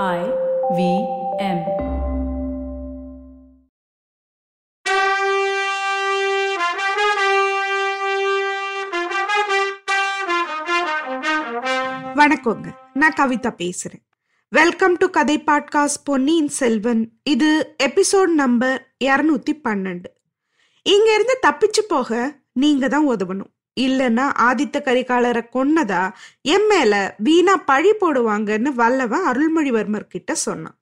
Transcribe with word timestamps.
I 0.00 0.20
V 0.76 0.82
M. 1.38 1.58
வணக்கங்க. 12.16 12.74
நான் 12.92 13.14
கவிதா 13.16 13.50
பேசுறேன். 13.58 14.02
Welcome 14.48 14.96
to 14.96 15.10
Kadhai 15.10 15.42
podcast 15.46 16.02
Ponniyin 16.04 16.48
Selvan. 16.48 17.12
இது 17.22 17.74
எபிசோட் 17.82 18.34
நம்பர் 18.42 18.94
இரநூத்தி 19.04 19.54
பன்னெண்டு. 19.64 20.10
இங்க 20.82 21.14
இருந்து 21.14 21.38
தப்பிச்சு 21.46 21.84
போக 21.88 22.38
நீங்க 22.52 22.88
தான் 22.88 23.08
உதவணும். 23.08 23.51
இல்லைன்னா 23.80 24.24
ஆதித்த 24.38 24.76
கரிகாலரை 24.78 25.42
கொன்னதா? 25.52 26.12
என் 26.42 26.66
மேல 26.66 27.14
வீணா 27.18 27.56
பழி 27.56 27.90
போடுவாங்கன்னு 27.90 28.68
வல்லவன் 28.72 29.26
அருள்மொழிவர்மர் 29.26 30.06
கிட்ட 30.08 30.34
சொன்னான். 30.34 30.78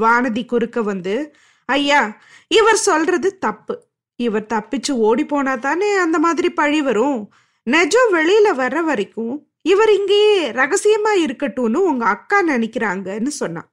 வானதி 0.00 0.46
குறுக்க 0.46 0.82
வந்து 0.82 1.34
ஐயா 1.64 2.16
இவர் 2.48 2.76
சொல்றது 2.76 3.38
தப்பு. 3.38 3.84
இவர் 4.16 4.46
தப்பிச்சு 4.54 4.90
ஓடி 4.90 5.26
போனா 5.26 5.56
தானே 5.56 5.96
அந்த 5.96 6.18
மாதிரி 6.18 6.50
பழி 6.50 6.82
வரும். 6.82 7.32
நெஜம் 7.70 8.10
வெளியில 8.12 8.48
வர்ற 8.56 8.84
வரைக்கும் 8.84 9.48
இவர் 9.62 9.92
இங்கேயே 9.92 10.50
ரகசியமா 10.50 11.12
இருக்கட்டும்னு 11.18 11.74
உங்க 11.74 12.06
அக்கா 12.06 12.42
நினைக்கிறாங்கன்னு 12.42 13.26
சொன்னான். 13.26 13.72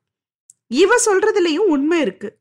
இவ 0.68 0.96
சொல்றதுலயும் 1.06 1.70
உண்மை 1.76 2.00
இருக்கு. 2.00 2.38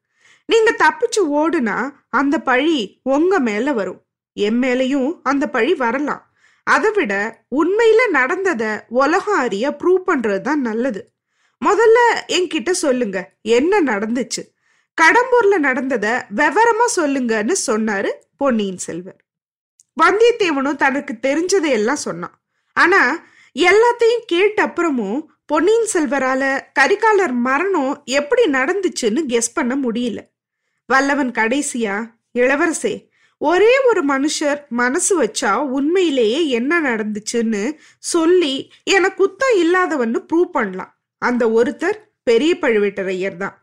நீங்க 0.47 0.77
தப்பிச்சு 0.79 1.21
ஓடுனா 1.21 1.91
அந்த 2.09 2.41
பழி 2.41 3.01
உங்க 3.03 3.39
மேல 3.39 3.73
வரும். 3.73 4.08
என் 4.45 4.59
மேலையும் 4.61 5.21
அந்த 5.23 5.49
பழி 5.49 5.75
வரலாம். 5.75 6.25
அதை 6.63 6.91
விட 6.91 7.45
உண்மையில 7.57 8.01
நடந்தத 8.13 8.81
உலகம் 8.89 9.39
அறிய 9.39 9.71
ப்ரூவ் 9.71 10.03
பண்றது 10.07 10.41
தான் 10.41 10.61
நல்லது. 10.61 11.13
முதல்ல 11.65 11.99
என்கிட்ட 12.29 12.71
சொல்லுங்க 12.71 13.19
என்ன 13.43 13.81
நடந்துச்சு? 13.83 14.43
கடம்பூர்ல 15.01 15.57
நடந்தத 15.59 16.07
விவரமா 16.37 16.87
சொல்லுங்கன்னு 16.97 17.55
சொன்னாரு 17.67 18.11
பொன்னியின் 18.37 18.79
செல்வர். 18.79 19.25
வந்தியத்தேவனும் 20.01 20.77
தனக்கு 20.77 21.15
தெரிஞ்சதை 21.23 21.69
எல்லாம் 21.69 21.97
சொன்னான். 21.97 22.37
ஆனா 22.73 23.27
எல்லாத்தையும் 23.55 24.25
கேட்ட 24.27 24.67
அப்புறமும் 24.67 25.25
பொன்னியின் 25.47 25.89
செல்வரால 25.93 26.61
கரிகாலர் 26.81 27.33
மரணம் 27.33 28.03
எப்படி 28.05 28.45
நடந்துச்சுன்னு 28.51 29.21
கெஸ் 29.29 29.55
பண்ண 29.55 29.77
முடியல. 29.77 30.21
வல்லவன் 30.87 31.31
கடைசியா 31.31 31.97
இளவரசே 32.39 33.08
ஒரே 33.39 33.79
ஒரு 33.89 34.05
மனுஷர் 34.05 34.69
மனசு 34.69 35.23
வச்சா 35.23 35.57
உண்மையிலேயே 35.57 36.49
என்ன 36.49 36.81
நடந்துச்சுன்னு 36.81 37.73
சொல்லி 37.99 38.73
என 38.85 39.09
குத்தம் 39.09 39.57
இல்லாதவன்னு 39.57 40.27
ப்ரூவ் 40.33 40.51
பண்ணலாம். 40.53 40.99
அந்த 41.19 41.47
ஒருத்தர் 41.49 41.99
பெரிய 42.23 42.55
பழுவேட்டரையர் 42.61 43.37
தான். 43.37 43.63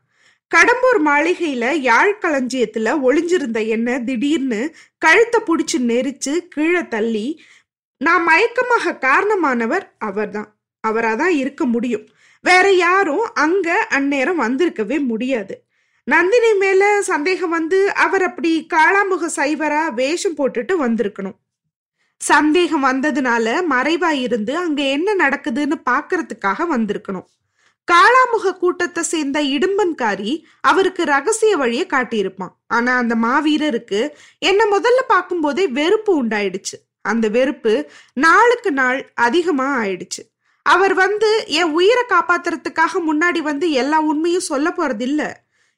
கடம்பூர் 0.56 1.00
மாளிகையில 1.06 1.72
யாழ் 1.72 2.18
களஞ்சியத்துல 2.22 2.94
ஒளிஞ்சிருந்த 3.08 3.68
என்ன 3.68 4.00
திடீர்னு 4.00 4.76
கழுத்தை 4.98 5.42
புடிச்சு 5.42 5.78
நெரிச்சு 5.78 6.38
கீழே 6.38 6.88
தள்ளி 6.88 7.44
நான் 7.98 8.28
மயக்கமாக 8.28 8.98
காரணமானவர் 9.00 9.86
அவர்தான் 9.98 10.56
அவராதான் 10.88 11.34
இருக்க 11.34 11.66
முடியும். 11.66 12.08
வேற 12.42 12.72
யாரும் 12.72 13.34
அங்க 13.34 13.88
அந்நேரம் 13.90 14.40
வந்திருக்கவே 14.40 15.06
முடியாது. 15.06 15.65
நந்தினி 16.08 16.54
மேல 16.54 17.02
சந்தேகம் 17.02 17.50
வந்து 17.50 17.94
அவர் 17.94 18.24
அப்படி 18.24 18.68
காளாமுக 18.74 19.30
சைவரா 19.36 19.94
வேஷம் 19.94 20.36
போட்டுட்டு 20.36 20.74
வந்திருக்கணும். 20.80 21.36
சந்தேகம் 22.18 22.84
வந்ததுனால 22.84 23.64
மறைவா 23.70 24.10
இருந்து 24.10 24.58
அங்க 24.58 24.84
என்ன 24.84 25.16
நடக்குதுன்னு 25.16 25.78
பாக்குறதுக்காக 25.90 26.68
வந்திருக்கணும். 26.70 27.26
காளாமுக 27.92 28.58
கூட்டத்தை 28.58 29.04
சேர்ந்த 29.04 29.42
இடும்பன்காரி 29.42 30.44
அவருக்கு 30.62 31.04
ரகசிய 31.04 31.58
வழிய 31.58 31.86
காட்டியிருப்பான். 31.90 32.54
ஆனா 32.68 32.98
அந்த 32.98 33.16
மாவீரருக்கு 33.16 34.10
என்ன 34.40 34.66
முதல்ல 34.66 35.02
பார்க்கும்போதே 35.08 35.68
வெறுப்பு 35.68 36.24
உண்டாயிடுச்சு. 36.24 36.78
அந்த 37.02 37.30
வெறுப்பு 37.30 37.90
நாளுக்கு 38.14 38.72
நாள் 38.72 39.12
அதிகமா 39.14 39.84
ஆயிடுச்சு. 39.84 40.22
அவர் 40.62 40.94
வந்து 40.94 41.44
என் 41.48 41.72
உயிரை 41.72 42.04
காப்பாத்துறதுக்காக 42.10 43.02
முன்னாடி 43.10 43.42
வந்து 43.42 43.72
எல்லா 43.72 44.00
உண்மையும் 44.02 44.50
சொல்ல 44.52 44.70
போறது 44.70 45.36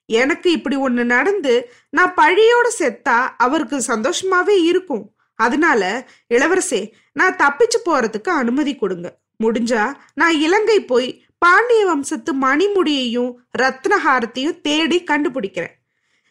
எனக்கு 0.07 0.51
இப்படி 0.51 0.75
ஒன்று 0.75 1.05
நடந்து 1.05 1.53
நான் 1.89 2.13
பழியோட 2.17 2.67
செத்தா 2.79 3.17
அவருக்கு 3.37 3.77
சந்தோஷமாவே 3.87 4.57
இருக்கும். 4.63 5.05
அதனால 5.39 5.81
இளவரசே 6.33 6.91
நான் 7.13 7.35
தப்பிச்சு 7.35 7.79
போறதுக்கு 7.85 8.29
அனுமதி 8.29 8.75
கொடுங்க. 8.75 9.07
முடிஞ்சா 9.43 9.83
நான் 10.13 10.35
இலங்கை 10.39 10.79
போய் 10.81 11.09
பாண்டிய 11.37 11.85
வம்சத்து 11.85 12.31
மணிமுடியையும் 12.41 13.31
ரத்னஹாரத்தையும் 13.57 14.61
தேடி 14.61 15.03
கண்டுபிடிக்கிறேன். 15.03 15.75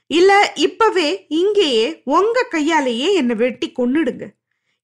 இல்ல 0.06 0.52
இப்பவே 0.54 1.26
இங்கேயே 1.28 2.02
உங்க 2.04 2.46
கையாலேயே 2.50 3.14
என்னை 3.14 3.36
வெட்டி 3.36 3.72
கொன்னுடுங்க. 3.78 4.26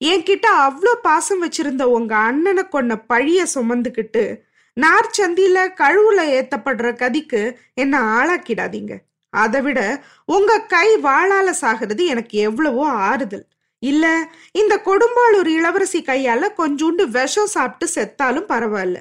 என்கிட்ட 0.00 0.46
அவ்வளோ 0.60 0.92
பாசம் 1.02 1.42
வச்சிருந்த 1.42 1.82
உங்க 1.82 2.16
அண்ணனை 2.16 2.64
கொன்ன 2.72 2.92
பழிய 3.08 3.46
சுமந்துக்கிட்டு 3.54 4.24
நார்ச்சந்தியில 4.76 5.58
கழுவுல 5.80 6.20
ஏத்தப்படுற 6.36 6.90
கதிக்கு 7.02 7.56
என்ன 7.74 8.00
ஆளாக்கிடாதீங்க. 8.18 8.94
அதை 9.30 9.60
விட 9.60 9.80
உங்க 10.24 10.58
கை 10.58 10.88
வாழால 10.96 11.50
சாகிறது 11.60 12.04
எனக்கு 12.04 12.38
எவ்வளவோ 12.38 12.90
ஆறுதல். 12.90 13.46
இல்ல 13.78 14.28
இந்த 14.52 14.74
கொடும்பாளூர் 14.84 15.46
இளவரசி 15.46 16.00
கையால 16.02 16.48
கொஞ்சோண்டு 16.58 17.04
விஷம் 17.08 17.46
சாப்பிட்டு 17.46 17.86
செத்தாலும் 17.94 18.48
பரவாயில்ல. 18.48 18.98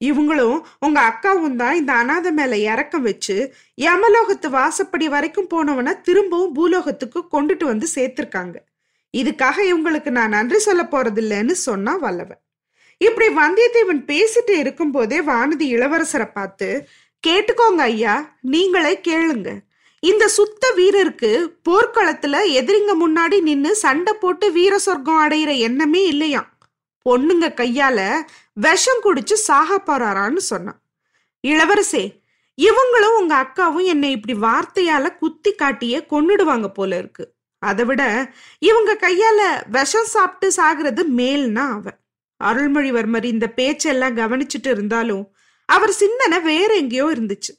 இவங்களும் 0.00 0.58
உங்க 0.78 0.98
அக்காவும் 1.00 1.56
தான் 1.56 1.74
இந்த 1.74 1.92
அனாதை 1.92 2.32
மேல 2.32 2.56
இறக்கம் 2.56 3.02
வச்சு 3.02 3.54
யமலோகத்து 3.80 4.48
வாசப்படி 4.50 5.08
வரைக்கும் 5.08 5.50
போனவன 5.54 6.00
திரும்பவும் 6.00 6.54
பூலோகத்துக்கு 6.54 7.20
கொண்டுட்டு 7.32 7.64
வந்து 7.64 7.86
சேர்த்திருக்காங்க. 7.94 8.56
இதுக்காக 9.14 9.56
இவங்களுக்கு 9.72 10.10
நான் 10.10 10.28
நன்றி 10.28 10.58
சொல்ல 10.58 10.82
போறதில்லைன்னு 10.82 11.56
சொன்னா 11.68 11.96
வல்லவன். 11.96 12.43
இப்படி 13.04 13.28
வந்தியத்தேவன் 13.36 14.02
பேசிட்டு 14.10 14.54
இருக்கும் 14.62 14.90
போதே 14.90 15.18
வானதி 15.20 15.66
இளவரசரை 15.76 16.28
பார்த்து 16.32 16.68
கேட்டுக்கோங்க 17.26 17.82
ஐயா 17.90 18.14
நீங்களே 18.40 19.00
கேளுங்க. 19.08 19.50
இந்த 20.02 20.24
சுத்த 20.28 20.72
வீரருக்கு 20.76 21.30
போர்க்களத்துல 21.68 22.40
எதிரிங்க 22.58 22.92
முன்னாடி 23.02 23.38
நின்னு 23.40 23.70
சண்டை 23.74 24.12
போட்டு 24.14 24.52
வீர 24.52 24.78
சொர்க்கம் 24.78 25.22
அடையிற 25.28 25.58
எண்ணமே 25.58 26.02
இல்லையாம். 26.06 26.50
பொண்ணுங்க 27.06 27.46
கையால 27.60 28.00
விஷம் 28.52 29.02
குடிச்சு 29.04 29.36
சாக 29.48 29.78
போறாரான்னு 29.78 30.42
சொன்னான். 30.50 30.80
இளவரசே 31.46 32.04
இவங்களும் 32.58 33.16
உங்க 33.20 33.34
அக்காவும் 33.44 33.88
என்னை 33.92 34.10
இப்படி 34.10 34.34
வார்த்தையால 34.38 35.16
குத்தி 35.16 35.52
காட்டியே 35.52 36.00
கொன்னுடுவாங்க 36.10 36.68
போல 36.68 36.98
இருக்கு. 36.98 37.24
அதை 37.62 37.84
விட 37.84 38.02
இவங்க 38.58 38.92
கையால 38.94 39.40
விஷம் 39.70 40.12
சாப்பிட்டு 40.14 40.48
சாகிறது 40.62 41.02
மேல்னா 41.16 41.66
அவன். 41.78 41.98
அருள்மொழிவர்மர் 42.44 43.24
இந்த 43.24 43.46
பேச்செல்லாம் 43.48 44.16
கவனிச்சுட்டு 44.16 44.70
இருந்தாலும் 44.70 45.36
அவர் 45.66 45.92
சிந்தனை 45.92 46.40
வேற 46.40 46.74
எங்கேயோ 46.74 47.06
இருந்துச்சு. 47.06 47.52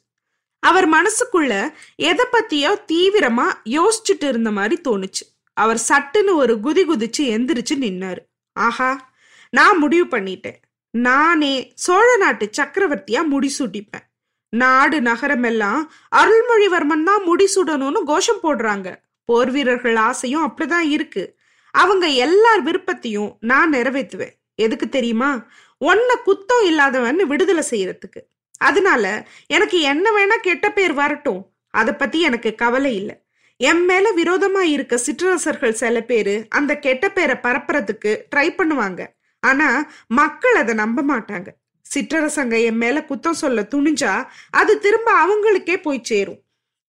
அவர் 0.60 0.88
மனசுக்குள்ள 0.88 1.72
எதை 1.96 2.24
பத்தியோ 2.32 2.72
தீவிரமா 2.92 3.46
யோசிச்சுட்டு 3.64 4.28
இருந்த 4.28 4.50
மாதிரி 4.50 4.80
தோணுச்சு. 4.88 5.24
அவர் 5.54 5.80
சட்டுன்னு 5.88 6.32
ஒரு 6.32 6.54
குதி 6.54 6.82
குதிச்சு 6.88 7.18
எந்திரிச்சு 7.18 7.74
நின்னாரு. 7.74 8.18
ஆஹா 8.52 9.10
நான் 9.50 9.78
முடிவு 9.78 10.18
பண்ணிட்டேன். 10.18 10.60
நானே 10.90 11.72
சோழ 11.74 12.16
நாட்டு 12.16 12.50
சக்கரவர்த்தியா 12.56 13.20
முடிசூட்டிப்பேன். 13.30 14.04
நாடு 14.48 15.00
நகரம் 15.00 15.42
எல்லாம் 15.42 15.92
அருள்மொழிவர்மன் 16.16 17.02
தான் 17.02 17.22
முடிசூடணும்னு 17.28 18.02
கோஷம் 18.04 18.42
போடுறாங்க. 18.42 18.94
போர் 19.24 19.50
வீரர்கள் 19.50 19.96
ஆசையும் 19.96 20.44
அப்படிதான் 20.46 20.88
இருக்கு. 20.88 21.38
அவங்க 21.70 22.06
எல்லார் 22.06 22.62
விருப்பத்தையும் 22.62 23.36
நான் 23.40 23.72
நிறைவேற்றுவேன். 23.72 24.34
எதுக்கு 24.56 24.88
தெரியுமா? 24.88 25.46
ஒன்ன 25.80 26.10
குத்தம் 26.26 26.64
இல்லாதவன் 26.64 27.26
விடுதலை 27.26 27.62
செய்யறதுக்கு. 27.70 28.20
அதனால 28.58 29.26
எனக்கு 29.46 29.80
என்ன 29.80 30.10
வேணா 30.10 30.36
கெட்ட 30.40 30.72
பேர் 30.72 30.92
வரட்டும். 30.92 31.50
அதை 31.70 31.94
பத்தி 31.94 32.20
எனக்கு 32.20 32.54
கவலை 32.54 32.94
இல்லை. 32.94 33.16
என் 33.56 33.84
மேல 33.84 34.12
விரோதமா 34.16 34.60
இருக்க 34.60 34.96
சிற்றரசர்கள் 34.96 35.72
சில 35.72 36.00
பேரு 36.00 36.46
அந்த 36.48 36.78
கெட்ட 36.78 37.10
பேரை 37.10 37.36
பரப்புறதுக்கு 37.42 38.22
ட்ரை 38.36 38.48
பண்ணுவாங்க. 38.58 39.06
ஆனா 39.40 39.90
மக்கள் 40.06 40.54
அதை 40.54 40.74
நம்ப 40.74 41.16
மாட்டாங்க. 41.16 41.46
சிற்றரசங்க 41.94 42.64
என் 42.64 42.76
மேல 42.76 43.04
குத்தம் 43.08 43.40
சொல்ல 43.42 43.68
துணிஞ்சா 43.70 44.26
அது 44.50 44.78
திரும்ப 44.78 45.10
அவங்களுக்கே 45.22 45.82
போய் 45.82 46.00
சேரும். 46.02 46.40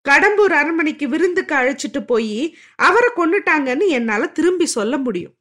கடம்பூர் 0.10 0.54
அரண்மனைக்கு 0.62 1.10
விருந்துக்கு 1.10 1.56
அழைச்சிட்டு 1.56 2.06
போய் 2.06 2.58
அவரை 2.75 3.10
கொண்டுட்டாங்கன்னு 3.16 3.88
என்னால 3.88 4.28
திரும்பி 4.28 4.66
சொல்ல 4.66 4.98
முடியும். 4.98 5.37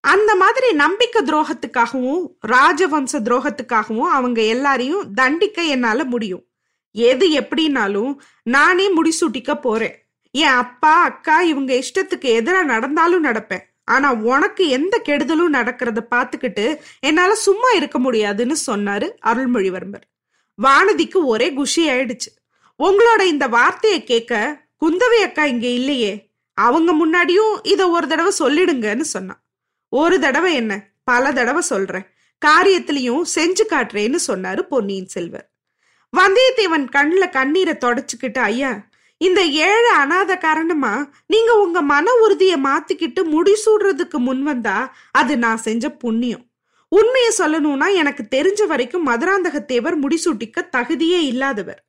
அந்த 0.00 0.34
மாதிரி 0.34 0.72
நம்பிக்கை 0.72 1.22
துரோகத்துக்காகவும் 1.24 2.26
ராஜவம்ச 2.46 3.12
துரோகத்துக்காகவும் 3.12 4.12
அவங்க 4.18 4.42
எல்லாரையும் 4.42 5.14
தண்டிக்க 5.14 5.62
என்னால 5.62 6.04
முடியும். 6.04 6.44
எது 6.90 7.28
எப்படின்னாலும் 7.28 8.16
நானே 8.42 8.92
முடிசூட்டிக்க 8.94 9.60
போறேன். 9.60 10.08
என் 10.30 10.56
அப்பா 10.64 11.02
அக்கா 11.02 11.40
இவங்க 11.40 11.74
இஷ்டத்துக்கு 11.74 12.24
எதிராக 12.24 12.64
நடந்தாலும் 12.64 13.24
நடப்பேன். 13.24 13.64
ஆனா 13.84 14.12
உனக்கு 14.12 14.68
எந்த 14.68 15.02
கெடுதலும் 15.04 15.52
நடக்கிறத 15.52 15.98
பார்த்துக்கிட்டு 16.10 16.78
என்னால 17.00 17.34
சும்மா 17.34 17.70
இருக்க 17.70 17.98
முடியாதுன்னு 17.98 18.56
சொன்னாரு 18.66 19.10
அருள்மொழிவர்மர். 19.26 20.06
வானதிக்கு 20.62 21.24
ஒரே 21.24 21.52
குஷி 21.52 21.88
ஆயிடுச்சு. 21.88 22.30
உங்களோட 22.82 23.20
இந்த 23.20 23.48
வார்த்தையை 23.48 24.04
கேட்க 24.04 24.64
குந்தவை 24.84 25.20
அக்கா 25.22 25.44
இங்க 25.44 25.66
இல்லையே. 25.66 26.30
அவங்க 26.54 26.90
முன்னாடியும் 26.94 27.58
இத 27.62 27.90
ஒரு 27.90 28.06
தடவை 28.06 28.32
சொல்லிடுங்கன்னு 28.38 29.00
சொன்னான். 29.00 29.45
ஒரு 29.88 30.20
தடவை 30.20 30.54
என்ன? 30.54 30.72
பல 31.04 31.32
தடவை 31.32 31.62
சொல்றேன். 31.62 32.06
காரியத்திலையும் 32.42 33.22
செஞ்சு 33.34 33.64
காட்டுறேன்னு 33.68 34.18
சொன்னாரு 34.26 34.60
பொன்னியின் 34.60 35.06
செல்வர். 35.06 35.50
வந்தியத்தேவன் 36.12 36.88
கண்ணில் 36.90 37.28
கண்ணீரை 37.28 37.74
தொடச்சிக்கிட்டு 37.80 38.38
ஐயா 38.38 38.88
இந்த 39.20 39.44
ஏழை 39.44 39.92
அனாத 39.96 40.38
காரணமா 40.38 41.10
நீங்க 41.26 41.52
உங்க 41.54 41.82
மன 41.82 42.12
உறுதியை 42.14 42.60
மாத்திக்கிட்டு 42.60 43.20
முடிசூடுறதுக்கு 43.34 44.18
முன் 44.18 44.42
வந்தா 44.42 44.96
அது 45.10 45.38
நான் 45.38 45.56
செஞ்ச 45.56 45.90
புண்ணியம். 45.90 46.44
உண்மையை 46.88 47.30
சொல்லணும்னா 47.38 47.94
எனக்கு 47.94 48.24
தெரிஞ்ச 48.34 48.66
வரைக்கும் 48.66 49.06
மதுராந்தகத்தேவர் 49.06 49.96
முடிசூட்டிக்க 50.02 50.68
தகுதியே 50.76 51.20
இல்லாதவர். 51.32 51.80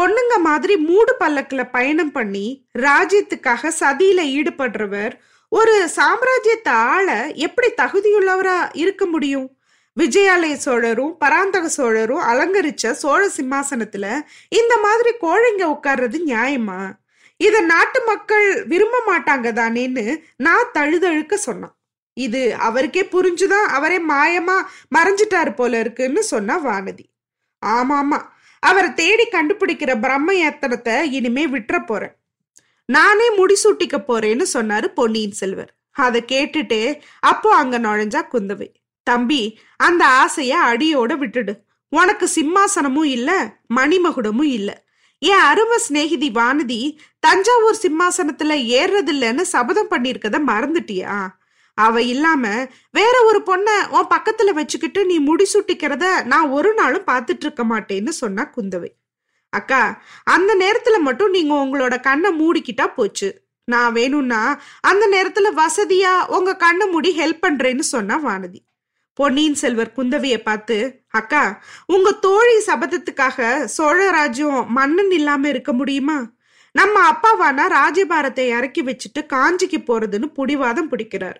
பொண்ணுங்க 0.00 0.34
மாதிரி 0.38 0.76
மூடு 0.76 1.16
பல்லக்கில் 1.16 1.70
பயணம் 1.70 2.12
பண்ணி 2.12 2.46
ராஜ்யத்துக்காக 2.78 3.70
சதியில 3.80 4.20
ஈடுபடுறவர் 4.38 5.12
ஒரு 5.58 5.74
சாம்ராஜ்யத்தை 5.96 6.68
ஆள 6.68 7.08
எப்படி 7.36 7.68
தகுதியுள்ளவரா 7.82 8.70
இருக்க 8.72 9.06
முடியும்? 9.06 9.46
விஜயாலய 9.96 10.54
சோழரும் 10.54 11.16
பராந்தக 11.18 11.68
சோழரும் 11.68 12.22
அலங்கரிச்ச 12.22 12.90
சோழ 12.90 13.28
சிம்மாசனத்துல 13.36 14.06
இந்த 14.48 14.76
மாதிரி 14.76 15.10
கோழைங்க 15.20 15.64
உட்கார்றது 15.74 16.18
நியாயமா? 16.26 16.80
இத 17.36 17.60
நாட்டு 17.60 18.04
மக்கள் 18.04 18.64
விரும்ப 18.64 19.02
மாட்டாங்க 19.06 19.48
தானேன்னு 19.60 20.20
நான் 20.36 20.72
தழுதழுக்க 20.72 21.34
சொன்னான். 21.36 21.76
இது 22.16 22.54
அவருக்கே 22.54 23.02
புரிஞ்சுதான் 23.02 23.68
அவரே 23.76 24.00
மாயமா 24.08 24.58
மறைஞ்சிட்டாரு 24.94 25.54
போல 25.54 25.80
இருக்குன்னு 25.80 26.22
சொன்னா 26.22 26.56
வானதி. 26.66 27.06
ஆமாமா. 27.66 28.20
அவரை 28.62 28.94
தேடி 28.94 29.28
கண்டுபிடிக்கிற 29.30 30.00
பிரம்ம 30.00 30.32
ஏத்தனத்தை 30.32 31.02
இனிமே 31.10 31.46
விட்டுற 31.46 31.86
போறேன். 31.86 32.14
நானே 32.88 33.26
முடிசூட்டிக்க 33.36 33.96
போறேன்னு 34.08 34.44
சொன்னாரு 34.52 34.86
பொன்னியின் 34.86 35.32
செல்வர். 35.32 35.72
அதை 35.90 36.24
கேட்டுட்டு 36.32 37.00
அப்போ 37.20 37.54
அங்க 37.54 37.78
நுழைஞ்சா 37.78 38.20
குந்தவை. 38.32 38.68
தம்பி 39.06 39.58
அந்த 39.76 40.02
ஆசைய 40.22 40.52
அடியோட 40.70 41.12
விட்டுடு. 41.22 41.52
உனக்கு 41.92 42.26
சிம்மாசனமும் 42.34 43.10
இல்ல 43.16 43.30
மணிமகுடமும் 43.74 44.50
இல்ல. 44.58 44.70
என் 45.18 45.44
அரும 45.44 45.74
சிநேகிதி 45.76 46.28
வானதி 46.30 46.80
தஞ்சாவூர் 47.18 47.82
சிம்மாசனத்துல 47.82 48.52
ஏறுறதில்லன்னு 48.78 49.44
சபதம் 49.54 49.90
பண்ணிருக்கத 49.90 50.38
மறந்துட்டியா? 50.46 51.14
அவ 51.78 52.02
இல்லாம 52.02 52.44
வேற 52.90 53.14
ஒரு 53.24 53.40
பொண்ண 53.46 53.68
உன் 53.88 54.10
பக்கத்துல 54.14 54.50
வச்சுக்கிட்டு 54.50 55.06
நீ 55.06 55.16
முடிசூட்டிக்கிறத 55.20 56.24
நான் 56.24 56.48
ஒரு 56.48 56.74
நாளும் 56.74 57.06
பார்த்துட்டு 57.06 57.44
இருக்க 57.46 57.64
மாட்டேன்னு 57.64 58.08
சொன்னா 58.08 58.50
குந்தவை. 58.56 58.90
அக்கா 59.54 60.02
அந்த 60.24 60.54
நேரத்துல 60.54 60.98
மட்டும் 60.98 61.30
நீங்க 61.30 61.54
உங்களோட 61.54 62.00
கண்ணை 62.00 62.30
மூடிக்கிட்டா 62.40 62.86
போச்சு. 62.86 63.42
நான் 63.64 63.92
வேணும்னா 63.92 64.60
அந்த 64.80 65.04
நேரத்துல 65.08 65.62
வசதியா 65.62 66.26
உங்க 66.26 66.56
கண்ணை 66.56 66.86
மூடி 66.86 67.18
ஹெல்ப் 67.18 67.44
பண்றேன்னு 67.46 67.78
சொன்னா 67.78 68.24
வானதி. 68.24 68.58
பொன்னியின் 69.14 69.54
செல்வர் 69.54 69.92
குந்தவையை 69.96 70.38
பார்த்து 70.38 71.04
அக்கா 71.08 71.62
உங்க 71.86 72.12
தோழி 72.12 72.62
சபதத்துக்காக 72.66 73.64
சோழ 73.64 74.10
ராஜ்யம் 74.10 74.66
மன்னன் 74.68 75.10
இல்லாம 75.10 75.48
இருக்க 75.48 75.72
முடியுமா? 75.72 76.32
நம்ம 76.72 77.10
அப்பாவானா 77.10 77.64
ராஜபாரத்தை 77.68 78.38
இறக்கி 78.38 78.82
வச்சுட்டு 78.82 79.18
காஞ்சிக்கு 79.18 79.80
போறதுன்னு 79.86 80.32
புடிவாதம் 80.36 80.90
பிடிக்கிறார். 80.90 81.36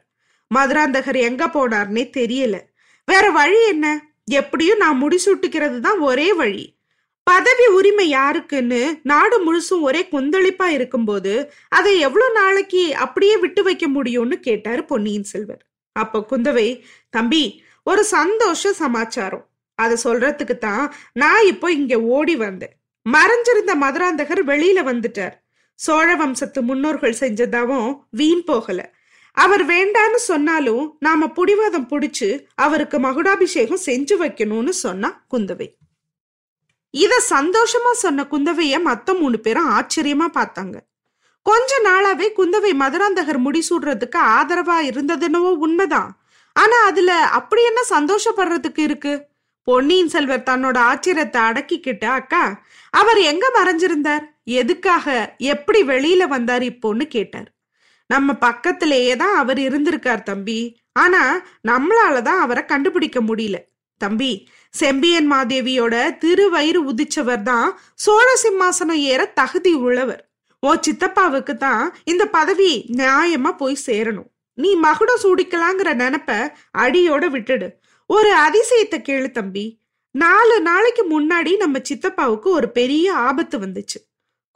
மதுராந்தகர் 0.55 1.17
எங்க 1.17 1.46
போனார்னே 1.46 2.10
தெரியல. 2.17 2.60
வேற 3.06 3.31
வழி 3.31 3.67
என்ன? 3.69 3.87
எப்படியும் 4.25 4.78
நான் 4.78 5.02
முடிசூட்டுக்கிறது 5.02 5.81
தான் 5.81 5.99
ஒரே 5.99 6.32
வழி. 6.32 6.74
பதவி 7.26 7.67
உரிமை 7.76 8.06
யாருக்குன்னு 8.12 8.81
நாடு 9.03 9.37
முழுசும் 9.44 9.85
ஒரே 9.88 10.00
கொந்தளிப்பா 10.11 10.67
இருக்கும்போது 10.76 11.32
அதை 11.69 11.93
எவ்வளவு 11.99 12.32
நாளைக்கு 12.32 12.82
அப்படியே 13.05 13.37
விட்டு 13.37 13.62
வைக்க 13.62 13.85
முடியும்னு 13.88 14.37
கேட்டாரு 14.49 14.85
பொன்னியின் 14.85 15.29
செல்வர். 15.32 15.62
அப்ப 15.93 16.25
குந்தவை 16.31 16.69
தம்பி 17.11 17.44
ஒரு 17.82 18.03
சந்தோஷ 18.05 18.73
சமாச்சாரம். 18.73 19.44
அதை 19.79 19.97
சொல்றதுக்கு 20.05 20.56
தான் 20.59 20.85
நான் 21.12 21.47
இப்போ 21.47 21.73
இங்க 21.73 21.94
ஓடி 22.17 22.35
வந்தேன். 22.37 22.75
மறைஞ்சிருந்த 23.06 23.73
மதுராந்தகர் 23.85 24.43
வெளியில 24.53 24.82
வந்துட்டார். 24.91 25.35
சோழ 25.79 26.09
வம்சத்து 26.17 26.62
முன்னோர்கள் 26.62 27.20
செஞ்சதாவும் 27.20 27.88
வீண் 28.11 28.44
போகல. 28.44 28.81
அவர் 29.37 29.65
வேண்டான்னு 29.67 30.20
சொன்னாலும் 30.31 30.85
நாம 30.99 31.27
புடிவாதம் 31.37 31.88
புடிச்சு 31.93 32.29
அவருக்கு 32.55 32.99
மகுடாபிஷேகம் 32.99 33.85
செஞ்சு 33.87 34.17
வைக்கணும்னு 34.23 34.75
சொன்னா 34.85 35.11
குந்தவை. 35.35 35.69
இத 36.94 37.14
சந்தோஷமா 37.31 37.93
சொன்ன 37.93 38.26
குந்தவைய 38.31 38.75
மத்த 38.88 39.19
மூணு 39.19 39.41
பேரும் 39.41 39.70
ஆச்சரியமா 39.70 40.26
பார்த்தாங்க. 40.35 40.76
கொஞ்ச 41.43 41.81
நாளாவே 41.85 42.26
குந்தவை 42.38 42.73
மதுராந்தகர் 42.82 43.41
முடிசூடுறதுக்கு 43.46 44.19
ஆதரவா 44.37 44.76
இருந்ததுன்னவோ 44.91 45.50
உண்மைதான். 45.64 46.11
ஆனா 46.52 46.79
அதுல 46.85 47.12
அப்படி 47.38 47.62
என்ன 47.64 47.81
சந்தோஷப்படுறதுக்கு 47.91 48.79
இருக்கு? 48.79 49.14
பொன்னியின் 49.62 50.08
செல்வர் 50.08 50.49
தன்னோட 50.50 50.79
ஆச்சரியத்தை 50.91 51.41
அடக்கிக்கிட்டு 51.49 52.05
அக்கா 52.05 52.43
அவர் 52.91 53.20
எங்க 53.20 53.44
மறைஞ்சிருந்தார்? 53.58 54.25
எதுக்காக? 54.44 55.37
எப்படி 55.37 55.82
வெளியில 55.82 56.23
வந்தார் 56.29 56.62
இப்போன்னு 56.62 57.05
கேட்டார். 57.06 57.49
நம்ம 58.11 58.32
பக்கத்திலேயே 58.32 59.17
தான் 59.17 59.37
அவர் 59.37 59.58
இருந்திருக்கார் 59.58 60.23
தம்பி. 60.23 60.58
ஆனா 60.93 61.23
நம்மளால 61.69 62.23
தான் 62.23 62.41
அவரை 62.41 62.64
கண்டுபிடிக்க 62.64 63.20
முடியல. 63.20 63.58
தம்பி 64.00 64.32
செம்பியன் 64.75 65.29
மாதேவியோட 65.32 65.94
திருவயிறு 66.23 66.81
உதிச்சவர் 66.91 67.43
தான் 67.43 67.69
சோழ 68.05 68.29
சிம்மாசனம் 68.43 69.03
ஏற 69.12 69.21
தகுதி 69.41 69.73
உள்ளவர். 69.87 70.23
ஓ 70.62 70.71
சித்தப்பாவுக்கு 70.87 71.55
தான் 71.56 71.85
இந்த 72.05 72.25
பதவி 72.37 72.71
நியாயமா 73.00 73.50
போய் 73.62 73.85
சேரணும். 73.87 74.29
நீ 74.59 74.71
மகுடம் 74.87 75.23
சூடிக்கலாங்கிற 75.23 75.91
நினப்ப 76.03 76.31
அடியோட 76.85 77.25
விட்டுடு. 77.35 77.69
ஒரு 78.11 78.31
அதிசயத்தை 78.47 78.99
கேளு 79.09 79.29
தம்பி. 79.31 79.65
நாலு 80.15 80.56
நாளைக்கு 80.61 81.05
முன்னாடி 81.15 81.53
நம்ம 81.62 81.77
சித்தப்பாவுக்கு 81.88 82.49
ஒரு 82.59 82.69
பெரிய 82.79 83.06
ஆபத்து 83.29 83.56
வந்துச்சு. 83.59 83.99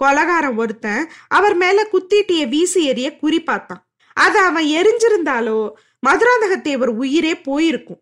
கொலகாரம் 0.00 0.58
ஒருத்தன் 0.62 1.04
அவர் 1.36 1.56
மேல 1.62 1.78
குத்தீட்டிய 1.92 2.42
வீசி 2.48 2.80
எறிய 2.90 3.08
குறி 3.22 3.40
பார்த்தான். 3.42 3.82
அது 4.16 4.38
அவன் 4.48 4.66
எரிஞ்சிருந்தாலோ 4.78 5.58
மதுராந்தகத்தேவர் 6.06 6.92
உயிரே 7.02 7.32
போயிருக்கும். 7.48 8.00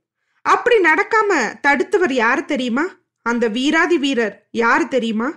அப்படி 0.53 0.77
நடக்காம 0.81 1.31
தடுத்தவர் 1.67 2.13
யாரு 2.13 2.45
தெரியுமா? 2.45 2.85
அந்த 3.27 3.45
வீராதி 3.49 3.97
வீரர் 3.99 4.35
யாரு 4.51 4.89
தெரியுமா? 4.89 5.29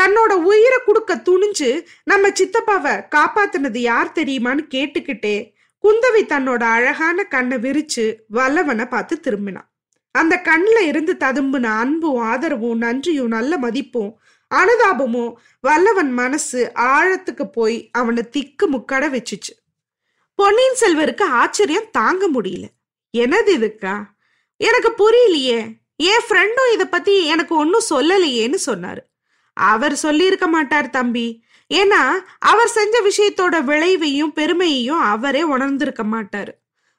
தன்னோட 0.00 0.32
உயிரை 0.50 0.78
கொடுக்க 0.86 1.12
துணிஞ்சு 1.16 1.70
நம்ம 2.04 2.28
சித்தப்பாவை 2.28 2.94
காப்பாத்தினது 3.14 3.78
யார் 3.78 4.12
தெரியுமான்னு 4.14 4.62
கேட்டுக்கிட்டே 4.74 5.36
குந்தவி 5.84 6.22
தன்னோட 6.28 6.62
அழகான 6.76 7.24
கண்ணை 7.24 7.56
விரிச்சு 7.56 8.04
வல்லவனை 8.32 8.86
பார்த்து 8.88 9.20
திரும்பினான். 9.22 9.68
அந்த 10.14 10.34
கண்ணில் 10.40 10.80
இருந்து 10.86 11.12
ததும்புன 11.20 11.66
அன்பும் 11.80 12.18
ஆதரவும் 12.22 12.76
நன்றியும் 12.76 13.32
நல்ல 13.36 13.58
மதிப்பும் 13.58 14.10
அனுதாபமும் 14.50 15.32
வல்லவன் 15.60 16.12
மனசு 16.12 16.60
ஆழத்துக்கு 16.74 17.44
போய் 17.52 17.78
அவனை 17.92 18.22
திக்கு 18.34 18.66
முக்கட 18.72 19.04
வச்சுச்சு. 19.16 19.52
பொன்னியின் 20.38 20.80
செல்வருக்கு 20.80 21.22
ஆச்சரியம் 21.22 21.90
தாங்க 21.92 22.28
முடியல. 22.30 22.66
என்னது 23.16 23.52
இதுக்கா? 23.58 23.94
எனக்கு 24.56 24.94
புரியலையே. 24.98 25.72
என் 25.96 26.22
ஃப்ரெண்டும் 26.28 26.72
இதை 26.72 26.86
பத்தி 26.86 27.26
எனக்கு 27.26 27.56
ஒன்றும் 27.56 27.90
சொல்லலையேன்னு 27.90 28.56
சொன்னாரு. 28.66 29.02
அவர் 29.52 29.96
சொல்லியிருக்க 29.96 30.46
மாட்டார் 30.46 30.90
தம்பி. 30.90 31.44
ஏன்னா 31.74 32.12
அவர் 32.38 32.68
செஞ்ச 32.68 33.02
விஷயத்தோட 33.02 33.62
விளைவையும் 33.64 34.32
பெருமையையும் 34.32 34.98
அவரே 34.98 35.42
உணர்ந்திருக்க 35.42 36.04
மாட்டாரு. 36.04 36.52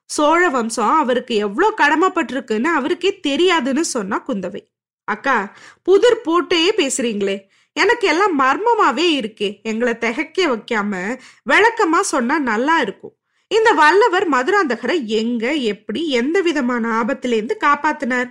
சோழ 0.05 0.49
வம்சம் 0.49 0.93
அவருக்கு 0.93 1.35
எவ்வளோ 1.35 1.73
கடமைப்பட்டிருக்குன்னு 1.77 2.63
அவருக்கே 2.63 3.19
தெரியாதுன்னு 3.27 3.79
சொன்னா 3.79 4.23
குந்தவை. 4.27 4.63
அக்கா 5.03 5.53
புதிர் 5.83 6.21
போட்டே 6.21 6.71
பேசுறீங்களே. 6.71 7.41
எனக்கு 7.73 8.07
எல்லாம் 8.07 8.39
மர்மமாவே 8.39 9.07
இருக்கே. 9.19 9.61
எங்களை 9.61 9.97
திகைக்க 9.97 10.47
வைக்காம 10.47 11.19
விளக்கமா 11.49 11.99
சொன்னா 11.99 12.39
நல்லா 12.39 12.79
இருக்கும். 12.79 13.17
இந்த 13.47 13.71
வல்லவர் 13.71 14.29
மதுராந்தகரை 14.29 15.05
எங்க 15.05 15.53
எப்படி 15.53 16.09
எந்த 16.09 16.41
விதமான 16.41 17.03
ஆபத்திலேருந்து 17.03 17.55
காப்பாத்தினார்? 17.59 18.29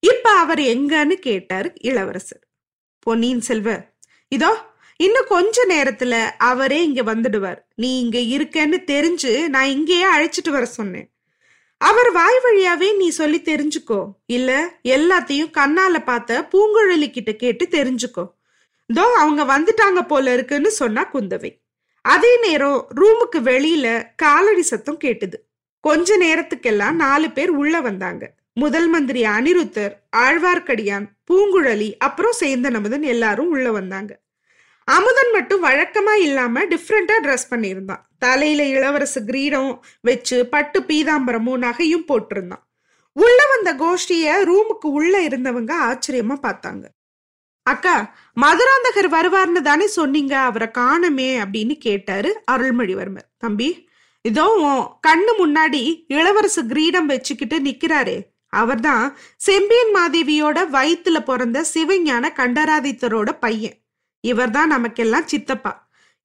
இப்ப 0.00 0.30
அவர் 0.30 0.58
எங்கன்னு 0.58 1.12
கேட்டார் 1.12 1.72
இளவரசர். 1.74 2.48
பொன்னியின் 2.98 3.40
செல்வர் 3.40 3.94
இதோ 4.28 4.68
இன்னும் 4.96 5.24
கொஞ்ச 5.28 5.66
நேரத்துல 5.66 6.30
அவரே 6.38 6.84
இங்க 6.84 7.02
வந்துடுவார். 7.02 7.58
நீ 7.74 7.98
இங்க 7.98 8.18
இருக்கேன்னு 8.18 8.78
தெரிஞ்சு 8.86 9.48
நான் 9.48 9.66
இங்கேயே 9.66 10.04
அழைச்சிட்டு 10.04 10.50
வர 10.50 10.64
சொன்னேன். 10.64 11.10
அவர் 11.76 12.12
வாய் 12.12 12.40
வழியாவே 12.44 12.96
நீ 12.96 13.08
சொல்லி 13.08 13.40
தெரிஞ்சுக்கோ. 13.40 14.12
இல்ல 14.26 14.78
எல்லாத்தையும் 14.82 15.50
கண்ணால 15.58 16.04
பார்த்த 16.04 16.48
பூங்குழலி 16.52 17.10
கிட்ட 17.10 17.32
கேட்டு 17.32 17.66
தெரிஞ்சுக்கோ. 17.70 18.32
தோ 18.94 18.98
அவங்க 18.98 19.58
வந்துட்டாங்க 19.58 20.06
போல 20.06 20.32
இருக்குன்னு 20.32 20.70
சொன்னா 20.70 21.10
குந்தவை. 21.12 21.59
அதே 22.02 22.38
நேரம் 22.40 22.88
ரூமுக்கு 22.96 23.38
வெளியில 23.38 24.06
காலடி 24.16 24.62
சத்தம் 24.62 24.98
கேட்டுது. 25.04 25.38
கொஞ்ச 25.80 26.18
நேரத்துக்கெல்லாம் 26.18 26.92
நாலு 26.92 27.30
பேர் 27.30 27.50
உள்ள 27.50 27.80
வந்தாங்க. 27.80 28.32
முதல் 28.52 28.88
மந்திரி 28.88 29.22
அனிருத்தர் 29.22 29.92
ஆழ்வார்க்கடியான் 30.16 31.06
பூங்குழலி 31.30 31.92
அப்புறம் 31.98 32.36
சேந்தன் 32.40 32.74
அமுதன் 32.74 33.02
எல்லாரும் 33.02 33.48
உள்ள 33.48 33.72
வந்தாங்க. 33.72 34.20
அமுதன் 34.84 35.30
மட்டும் 35.32 35.64
வழக்கமா 35.64 36.14
இல்லாம 36.14 36.64
டிஃப்ரெண்டா 36.64 37.16
ட்ரெஸ் 37.22 37.50
பண்ணியிருந்தான். 37.50 38.02
தலையில 38.18 38.62
இளவரசு 38.64 39.24
கிரீடம் 39.26 39.84
வச்சு 40.00 40.46
பட்டு 40.46 40.80
பீதாம்பரமும் 40.80 41.62
நகையும் 41.66 42.08
போட்டிருந்தான். 42.08 42.64
உள்ள 43.12 43.40
வந்த 43.54 43.70
கோஷ்டிய 43.84 44.34
ரூமுக்கு 44.50 44.88
உள்ள 44.90 45.26
இருந்தவங்க 45.26 45.72
ஆச்சரியமா 45.88 46.36
பார்த்தாங்க. 46.42 46.84
அக்கா 47.72 47.96
மதுராந்தகர் 48.42 49.08
வருவார்னு 49.14 49.60
தானே 49.68 49.86
சொன்னீங்க 49.86 50.34
அவரை 50.48 50.68
காணமே 50.70 51.28
அப்படின்னு 51.42 51.74
கேட்டாரு 51.78 52.30
அருள்மொழிவர்மர். 52.50 53.26
தம்பி 53.38 53.68
இதோ 54.24 54.46
கண்ணு 55.06 55.32
முன்னாடி 55.38 55.82
இளவரசு 56.08 56.62
கிரீடம் 56.66 57.06
வச்சுக்கிட்டு 57.06 57.58
நிக்கிறாரே. 57.60 58.16
அவர்தான் 58.52 59.04
செம்பியன் 59.36 59.92
மாதேவியோட 59.94 60.58
வயிற்றுல 60.76 61.18
பிறந்த 61.24 61.64
சிவஞான 61.74 62.32
கண்டராதித்தரோட 62.40 63.30
பையன். 63.40 63.76
இவர்தான் 64.20 64.68
நமக்கெல்லாம் 64.68 65.30
சித்தப்பா. 65.32 65.72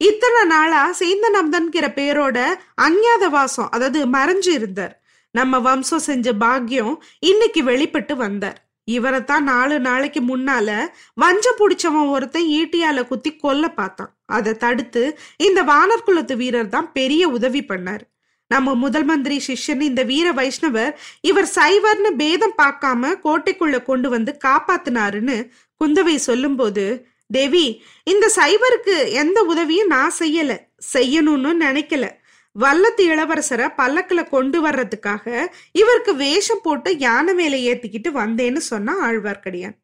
இத்தனை 0.02 0.42
நாளா 0.46 0.82
சேந்தனம்தன்கிற 1.00 1.86
பேரோட 2.00 2.38
அஞ்ஞாத 2.76 3.30
வாசம் 3.30 3.72
அதாவது 3.72 4.00
மறைஞ்சு 4.08 4.52
இருந்தார் 4.60 4.96
நம்ம 5.36 5.60
வம்சம் 5.60 6.08
செஞ்ச 6.10 6.34
பாக்கியம் 6.34 6.94
இன்னைக்கு 7.20 7.64
வெளிப்பட்டு 7.64 8.16
வந்தார். 8.16 8.60
இவரைத்தான் 8.88 9.46
நாலு 9.52 9.76
நாளைக்கு 9.80 10.22
முன்னால 10.32 10.70
வஞ்ச 11.14 11.46
புடிச்சவன் 11.60 12.10
ஒருத்தன் 12.16 12.50
ஈட்டியால 12.60 13.08
குத்தி 13.08 13.32
கொல்ல 13.36 13.66
பார்த்தான். 13.70 14.12
அதை 14.26 14.52
தடுத்து 14.64 15.04
இந்த 15.38 15.60
வானர் 15.64 16.06
குலத்து 16.06 16.36
வீரர் 16.42 16.74
தான் 16.76 16.92
பெரிய 16.92 17.24
உதவி 17.38 17.62
பண்ணார். 17.72 18.04
நம்ம 18.52 18.76
முதல் 18.76 19.04
மந்திரி 19.04 19.38
சிஷ்யன் 19.48 19.82
இந்த 19.82 20.02
வீர 20.04 20.28
வைஷ்ணவர் 20.40 20.94
இவர் 21.22 21.50
சைவர்னு 21.56 22.12
பேதம் 22.22 22.56
பார்க்காம 22.62 23.12
கோட்டைக்குள்ள 23.24 23.78
கொண்டு 23.84 24.10
வந்து 24.10 24.32
காப்பாத்தினாருன்னு 24.46 25.38
குந்தவை 25.82 26.16
சொல்லும்போது 26.16 26.86
தேவி 27.28 27.66
இந்த 28.04 28.26
சைவருக்கு 28.36 28.96
எந்த 29.22 29.40
உதவியும் 29.44 29.92
நான் 29.96 30.14
செய்யல. 30.20 30.52
செய்யணும்னு 30.94 31.52
நினைக்கல. 31.66 32.06
வல்லத்து 32.60 33.02
இளவரசரை 33.02 33.74
பல்லக்கில் 33.76 34.28
கொண்டு 34.28 34.68
வர்றதுக்காக 34.68 35.48
இவருக்கு 35.72 36.16
வேஷம் 36.16 36.60
போட்டு 36.64 36.98
யானை 36.98 37.34
மேலே 37.34 37.74
ஏத்திக்கிட்டு 37.74 38.12
வந்தேன்னு 38.12 38.58
சொன்னா 38.58 39.10
ஆழ்வார்க்கடியான். 39.10 39.76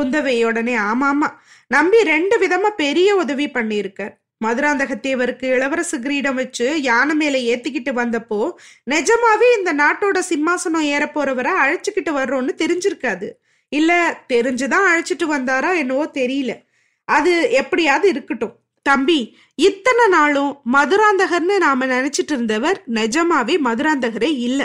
குந்தவையோடனே 0.00 0.74
ஆமாமா 0.90 1.28
நம்பி 1.66 2.02
ரெண்டு 2.02 2.38
விதமா 2.38 2.70
பெரிய 2.76 3.16
உதவி 3.16 3.46
பண்ணியிருக்கார். 3.48 4.14
மதுராந்தகத்தேவருக்கு 4.44 5.46
இளவரசு 5.54 5.98
கிரீடம் 6.00 6.34
வச்சு 6.34 6.82
யானை 6.82 7.14
மேலே 7.14 7.56
ஏத்திக்கிட்டு 7.56 7.92
வந்தப்போ 7.92 8.52
நிஜமாவே 8.90 9.48
இந்த 9.56 9.74
நாட்டோட 9.74 10.22
சிம்மாசனம் 10.28 10.80
ஏற 10.80 11.10
போறவரை 11.14 11.52
அழைச்சுக்கிட்டு 11.64 12.12
வர்றோம்னு 12.18 12.50
தெரிஞ்சிருக்காது. 12.56 13.30
இல்ல 13.68 14.20
தெரிஞ்சுதான் 14.28 14.86
அழைச்சிட்டு 14.92 15.26
வந்தாரா 15.26 15.76
என்னவோ 15.76 16.10
தெரியல. 16.14 16.64
அது 17.04 17.50
எப்படியாவது 17.50 18.08
இருக்கட்டும். 18.08 18.58
தம்பி 18.82 19.38
இத்தனை 19.54 20.06
நாளும் 20.08 20.60
மதுராந்தகர்னு 20.72 21.56
நாம 21.58 21.86
நினைச்சிட்டு 21.86 22.34
இருந்தவர் 22.34 22.82
நிஜமாவே 22.94 23.54
மதுராந்தகரே 23.64 24.30
இல்ல. 24.38 24.60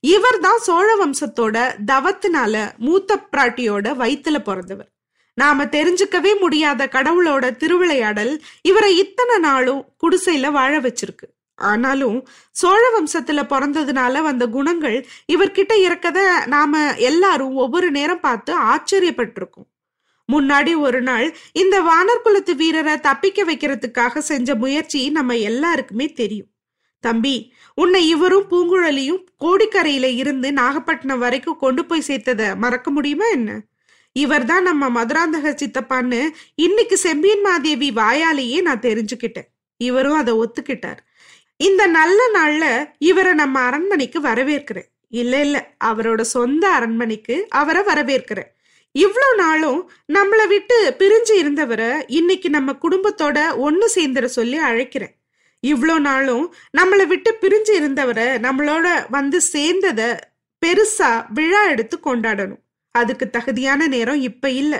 இவர் 0.00 0.38
தான் 0.40 0.58
சோழ 0.58 0.88
வம்சத்தோட 0.96 1.56
தவத்தினால 1.86 2.76
மூத்த 2.78 3.28
பிராட்டியோட 3.32 3.86
வயிற்றுல 3.96 4.38
பிறந்தவர். 4.38 4.88
நாம 5.34 5.64
தெரிஞ்சுக்கவே 5.64 6.32
முடியாத 6.40 6.86
கடவுளோட 6.86 7.44
திருவிளையாடல் 7.56 8.42
இவரை 8.62 8.96
இத்தனை 8.96 9.38
நாளும் 9.38 9.94
குடிசையில 10.02 10.50
வாழ 10.50 10.80
வச்சிருக்கு. 10.80 11.26
ஆனாலும் 11.58 12.28
சோழ 12.50 12.82
வம்சத்துல 12.94 13.40
பிறந்ததுனால 13.52 14.22
வந்த 14.22 14.46
குணங்கள் 14.46 15.06
இவர்கிட்ட 15.32 15.72
இருக்கத 15.86 16.46
நாம 16.46 16.94
எல்லாரும் 16.96 17.54
ஒவ்வொரு 17.54 17.90
நேரம் 17.90 18.20
பார்த்து 18.20 18.52
ஆச்சரியப்பட்டிருக்கோம். 18.72 19.68
முன்னாடி 20.32 20.76
ஒரு 20.76 21.02
நாள் 21.02 21.36
இந்த 21.52 21.80
வானர் 21.82 22.22
குலத்து 22.22 22.56
வீரரை 22.56 23.00
தப்பிக்க 23.00 23.44
வைக்கிறதுக்காக 23.44 24.18
செஞ்ச 24.18 24.54
முயற்சி 24.54 25.10
நம்ம 25.10 25.36
எல்லாருக்குமே 25.36 26.12
தெரியும். 26.12 26.46
தம்பி 27.00 27.52
உன்னை 27.74 28.08
இவரும் 28.08 28.48
பூங்குழலியும் 28.50 29.22
கோடிக்கரையில 29.44 30.14
இருந்து 30.14 30.52
நாகப்பட்டினம் 30.52 31.18
வரைக்கும் 31.18 31.58
கொண்டு 31.58 31.84
போய் 31.84 32.06
சேர்த்ததை 32.06 32.56
மறக்க 32.56 32.90
முடியுமா 32.90 33.26
என்ன? 33.26 33.62
இவர்தான் 34.12 34.62
நம்ம 34.62 34.90
மதுராந்தக 34.90 35.54
சித்தப்பான்னு 35.54 36.28
இன்னைக்கு 36.54 36.96
செம்பியன் 36.96 37.40
மாதேவி 37.40 37.90
வாயாலேயே 37.90 38.62
நான் 38.62 38.80
தெரிஞ்சுக்கிட்டேன். 38.80 39.48
இவரும் 39.76 40.16
அதை 40.16 40.34
ஒத்துக்கிட்டார். 40.34 40.98
இந்த 41.56 41.86
நல்ல 41.86 42.20
நாள்ல 42.34 42.90
இவரை 42.98 43.32
நம்ம 43.32 43.60
அரண்மனைக்கு 43.60 44.20
வரவேற்கிறேன். 44.20 44.90
இல்ல 45.08 45.40
இல்ல 45.40 45.74
அவரோட 45.84 46.20
சொந்த 46.20 46.68
அரண்மனைக்கு 46.68 47.46
அவரை 47.50 47.82
வரவேற்கிறேன். 47.82 48.50
இவ்வளோ 48.94 49.28
நாளும் 49.36 49.90
நம்மளை 50.12 50.46
விட்டு 50.46 50.76
பிரிஞ்சு 50.98 51.32
இருந்தவரை 51.32 52.04
இன்னைக்கு 52.06 52.50
நம்ம 52.50 52.72
குடும்பத்தோட 52.72 53.56
ஒன்று 53.56 53.86
சேர்ந்துட 53.94 54.24
சொல்லி 54.24 54.58
அழைக்கிறேன். 54.58 55.14
இவ்வளோ 55.62 55.98
நாளும் 55.98 56.54
நம்மளை 56.78 57.06
விட்டு 57.06 57.30
பிரிஞ்சு 57.40 57.72
இருந்தவரை 57.74 58.24
நம்மளோட 58.24 59.06
வந்து 59.10 59.40
சேர்ந்தத 59.52 60.18
பெருசா 60.66 61.26
விழா 61.28 61.62
எடுத்து 61.68 61.98
கொண்டாடணும். 62.04 62.62
அதுக்கு 62.90 63.30
தகுதியான 63.30 63.86
நேரம் 63.86 64.20
இப்ப 64.20 64.50
இல்ல. 64.50 64.74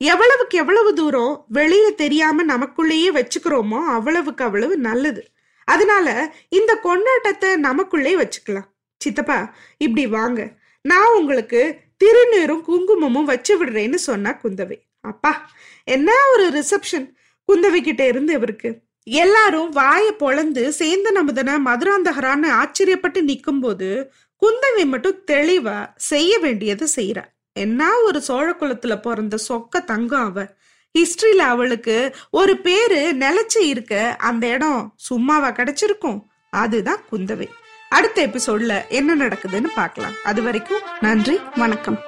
எவ்வளவுக்கு 0.00 0.58
எவ்வளவு 0.58 0.94
தூரம் 0.94 1.46
வெளியில 1.54 1.94
தெரியாம 1.94 2.44
நமக்குள்ளேயே 2.44 3.10
வச்சுக்கிறோமோ 3.18 3.80
அவ்வளவுக்கு 3.96 4.44
அவ்வளவு 4.44 4.76
நல்லது. 4.76 5.24
அதனால 5.68 6.34
இந்த 6.48 6.72
கொண்டாட்டத்தை 6.82 7.56
நமக்குள்ளே 7.56 8.14
வச்சுக்கலாம். 8.16 8.68
சித்தப்பா 9.00 9.54
இப்படி 9.78 10.06
வாங்க. 10.06 10.40
நான் 10.84 11.14
உங்களுக்கு 11.14 11.60
திருநீரும் 12.04 12.60
குங்குமமும் 12.60 13.24
வச்சு 13.24 13.52
விடுறேன்னு 13.58 13.94
சொன்னா 13.94 14.30
குந்தவை. 14.42 14.78
அப்பா 15.00 15.50
என்ன 15.84 16.12
ஒரு 16.32 16.44
ரிசப்ஷன் 16.48 17.06
குந்தவை 17.48 17.80
கிட்ட 17.80 18.06
இருந்து 18.06 18.32
இவருக்கு. 18.32 18.70
எல்லாரும் 19.06 19.70
வாயை 19.70 20.12
பொழந்து 20.20 20.62
சேந்த 20.78 21.08
நமுதன 21.14 21.56
மதுராந்தகரான்னு 21.66 22.48
ஆச்சரியப்பட்டு 22.60 23.22
நிற்கும் 23.22 23.60
போது 23.60 24.12
குந்தவை 24.42 24.84
மட்டும் 24.84 25.18
தெளிவா 25.30 25.78
செய்ய 25.96 26.38
வேண்டியதை 26.38 26.88
செய்யறா 26.96 27.24
என்ன 27.52 28.00
ஒரு 28.00 28.20
சோழ 28.20 28.56
குலத்துல 28.60 29.00
பிறந்த 29.00 29.38
சொக்க 29.48 29.84
தங்கம் 29.84 30.24
அவ. 30.24 30.46
ஹிஸ்டரியில 30.94 31.44
அவளுக்கு 31.54 32.14
ஒரு 32.30 32.56
பேரு 32.56 33.16
நிலைச்சு 33.18 33.58
இருக்க 33.58 34.16
அந்த 34.18 34.46
இடம் 34.46 34.94
சும்மாவா 34.96 35.50
கிடைச்சிருக்கும்? 35.50 36.20
அதுதான் 36.50 37.02
குந்தவை. 37.12 37.48
அடுத்த 37.96 38.26
எபிசோட்ல 38.26 38.88
என்ன 38.88 39.16
நடக்குதுன்னு 39.16 39.70
பார்க்கலாம். 39.74 40.16
அது 40.24 40.42
வரைக்கும் 40.42 40.82
நன்றி 41.00 41.40
வணக்கம். 41.56 41.98